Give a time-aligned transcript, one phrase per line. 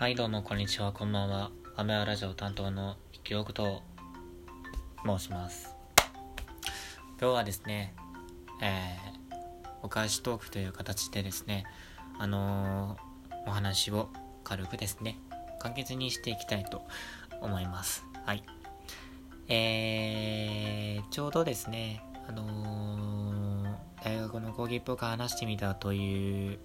[0.00, 1.50] はい、どうも、こんにちは、こんばんは。
[1.76, 3.82] アメアラジオ担当の生きおくと
[5.04, 5.76] 申します。
[7.20, 7.92] 今日はですね、
[8.62, 9.34] えー、
[9.82, 11.66] お返しトークという形でですね、
[12.18, 14.08] あのー、お話を
[14.42, 15.18] 軽くですね、
[15.58, 16.80] 簡潔にしていきたいと
[17.42, 18.02] 思います。
[18.24, 18.42] はい。
[19.48, 26.58] えー、ちょうどですね、あのー、大学の講義っぽく話してみたという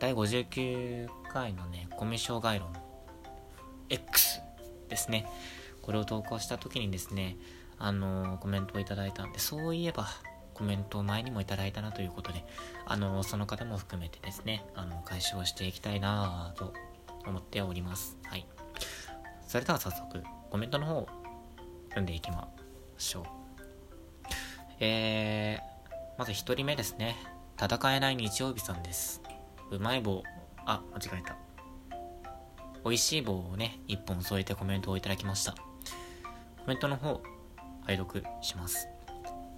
[0.00, 2.72] 第59回のね、コミュ障概論
[3.90, 4.40] X
[4.88, 5.26] ですね。
[5.82, 7.36] これを投稿した時にですね、
[7.78, 10.08] あのーコメントをいただいたんで、そういえば、
[10.54, 12.46] コメントを前にもいただいたなということで、
[12.86, 16.72] あのーその方も含めてですね、あの、解消していきたいなぁと
[17.26, 18.16] 思っております。
[18.24, 18.46] はい。
[19.46, 21.08] それでは早速、コメントの方を
[21.90, 22.48] 読んでいきま
[22.96, 23.24] しょう。
[24.80, 27.16] えー、まず一人目ですね。
[27.62, 29.20] 戦えない日曜日さんです。
[29.70, 30.24] うまい棒、
[30.66, 31.36] あ、間違えた。
[32.84, 35.52] 美味しい棒をね、一本添えてコメントをいただきました。
[35.52, 35.58] コ
[36.66, 37.22] メントの方、
[37.86, 38.88] 拝読します。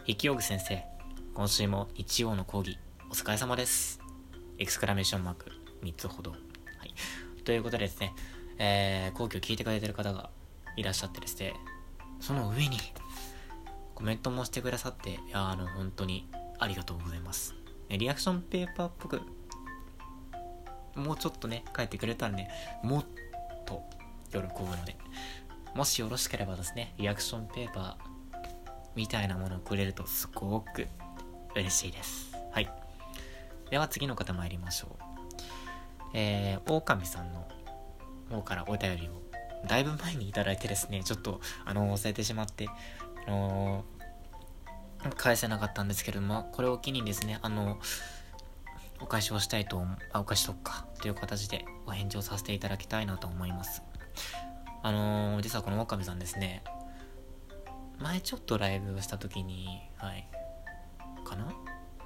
[0.01, 0.85] 筆記用具先生、
[1.33, 2.77] 今週も日曜の講義、
[3.09, 4.01] お疲れ様です。
[4.59, 5.51] エクスクラメーションマーク、
[5.83, 6.33] 3つほど。
[6.33, 6.95] はい。
[7.45, 8.13] ということでですね、
[8.59, 10.29] えー、講義を聞いてくれてる方が
[10.77, 11.55] いらっしゃってですね、
[12.21, 12.77] その上に、
[13.95, 17.55] コメントもしてくださって、いや、あの、本当にありがとうございます。
[17.89, 19.23] リアクションペーパーっぽく
[20.95, 22.51] もうちょっとね、書いてくれたらね、
[22.83, 23.05] もっ
[23.67, 23.83] と
[24.31, 24.97] 喜ぶので、
[25.75, 27.95] もしよろしければですね、リアクションペーパー
[28.95, 30.87] みたいなものをくれるとすごく
[31.55, 32.35] 嬉しいです。
[32.51, 32.71] はい。
[33.71, 35.13] では次の方参りましょう。
[36.15, 37.49] えー、狼さんの
[38.31, 39.23] 方からお便りを
[39.67, 42.69] だいぶ前にいただいてですね、ちょっと、あの忘れてしまって、
[43.27, 43.85] あの
[45.17, 47.79] 返せなかったんですけれども、これを機にですね、あの
[49.03, 53.83] お返しをしたいと、あ、お返しとくか、という形でお返事をさせていただきたいなと思います。
[54.83, 56.63] あのー、実はこの岡部さんですね、
[57.99, 60.29] 前ちょっとライブをした時に、はい、
[61.25, 61.53] かな？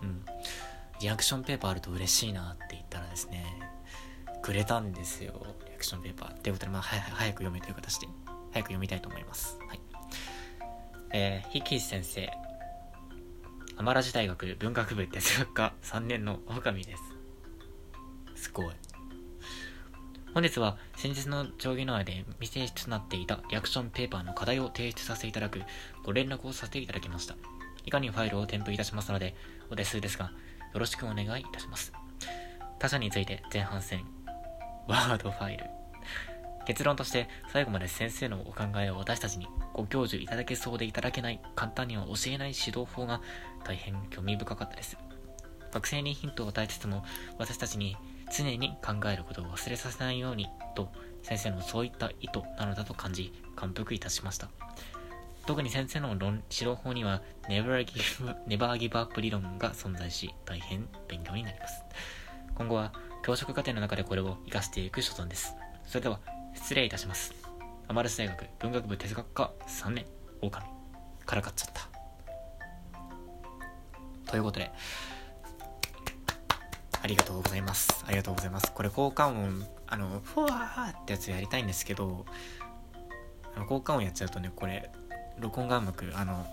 [0.02, 0.24] うん。
[1.00, 3.44] リアクションペーパーあると嬉しいなって言ったらですね、
[4.42, 6.40] くれたんですよ、リアクションペーパー。
[6.40, 8.08] ということで、まあ、は早く読めという形で、
[8.52, 9.58] 早く読みたいと思います。
[9.68, 9.80] はい。
[11.12, 12.30] えー、ひき先生、
[13.78, 17.02] アマラジ大学文学部哲学科3年の狼です。
[18.34, 18.66] すごい。
[20.32, 25.60] 本日は先日の定規の案で未提出となっていたリアクションペーパーの課題を提出させていただく
[26.04, 27.36] ご連絡をさせていただきました。
[27.84, 29.34] 以下にファイルを添付いたしますので、
[29.70, 30.32] お手数ですが、
[30.72, 31.92] よろしくお願いいたします。
[32.78, 34.06] 他者について前半戦、
[34.88, 35.64] ワードファイル。
[36.66, 43.20] 結論として最後まで先生のお考えを私たちにご教授いただけそうでいただけない簡単には教えない指導法が
[43.64, 44.98] 大変興味深かったです。
[45.72, 47.04] 学生にヒントを与えつつも
[47.38, 47.96] 私たちに
[48.36, 50.90] 常に考えることを忘れさせないようにと
[51.22, 54.48] 先生のそういった意図なのだと感じ感服いたしました。
[55.46, 61.84] 特に先生の論指導法には Never Give, Never Give Up 理論が存在し大変勉強になります。
[62.56, 62.92] 今後は
[63.24, 65.54] 教職課程の中でこれを活かしていく所存です。
[65.84, 66.18] それでは
[66.56, 67.34] 失礼いたします
[67.88, 70.06] アマルス大学文学部哲学科3年
[70.42, 70.50] 狼
[71.24, 71.96] からかっちゃった
[74.26, 74.70] ということで、
[77.02, 78.04] ありがとうございます。
[78.06, 78.72] ありがとうございます。
[78.72, 82.26] これ効果音、あの、ふわーってやつやりたいんですけど、
[83.54, 84.90] あの効果音やっちゃうとね、これ、
[85.38, 86.44] 録音がうまく、あの、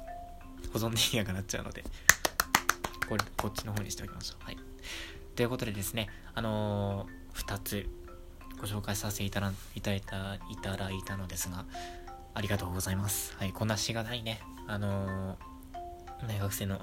[0.71, 1.83] 保存できなくなっちゃうので、
[3.09, 4.45] これ、こっちの方にしておきましょう。
[4.45, 4.57] はい。
[5.35, 7.89] ということでですね、あのー、2つ
[8.63, 11.65] ご紹介させていただいたいたいただいたのですが、
[12.33, 13.35] ありがとうございます。
[13.37, 16.79] はい、こんなしがないね、あのー、大学生の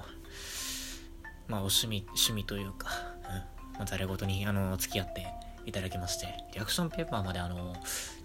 [1.51, 2.91] まあ、お趣味、趣味というか、
[3.25, 5.27] うん、まあ、誰事に、あの、付き合って
[5.67, 7.75] いただきまして、リアクションペーパーまで、あの、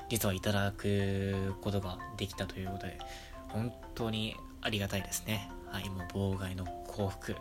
[0.09, 2.99] 実はいただくことができたということで、
[3.47, 5.49] 本当にありがたいですね。
[5.71, 7.35] はい、もう、妨害の幸福、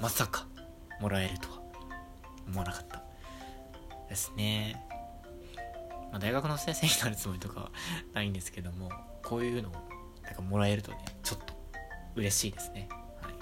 [0.00, 0.46] まさか、
[1.00, 1.62] もらえるとは、
[2.46, 3.02] 思わなかった。
[4.10, 4.84] ですね。
[6.10, 7.70] まあ、大学の先生になるつもりとかは
[8.14, 8.90] ないんですけども、
[9.22, 9.72] こういうのを、
[10.22, 11.54] なんかもらえるとね、ちょっと、
[12.14, 12.88] 嬉しいですね。
[13.22, 13.34] はい。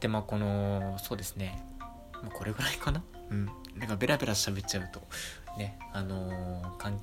[0.00, 1.64] でまあこのそうですね、
[2.22, 3.02] まあ、これぐらいかな？
[3.30, 3.46] うん
[3.76, 5.02] なんかベラベラ喋っちゃうと
[5.58, 7.00] ねあのー、かん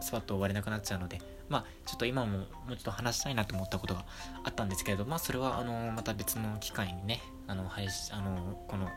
[0.00, 4.04] スパッと終われなくなっちゃうのでまあちょっと今ももうちょっと話したいなと思ったことが
[4.44, 8.88] あったんですけれどまあそれはあのまた別の機会にねあの配信あのこの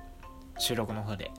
[0.57, 1.31] 収録の方で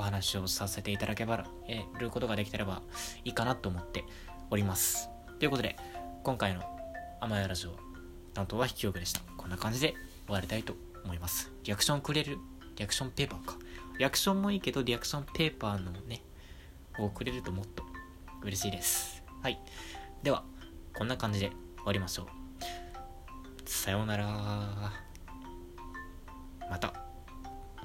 [0.00, 2.80] お話をさせていただけばえることができたらば
[3.22, 4.04] いいかなと思って
[4.50, 5.76] おりますということで
[6.24, 6.62] 今回の
[7.20, 7.76] 「甘やラジオ」
[8.32, 9.94] 担当は引きよくでしたこんな感じで
[10.24, 10.74] 終わりたいと
[11.04, 12.38] 思いますリアクションくれる
[12.76, 13.58] リアクションペーパーか
[13.98, 16.22] リアクションもいいけどリアクションペーパーのね
[16.98, 17.84] をくれるともっと
[18.42, 19.22] 嬉しいです。
[19.42, 19.60] はい。
[20.22, 20.44] では、
[20.94, 22.26] こんな感じで終わりましょう。
[23.68, 24.26] さようなら
[26.68, 27.09] また